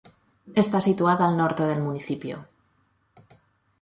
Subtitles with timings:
[0.63, 2.47] Está situada al norte del municipio.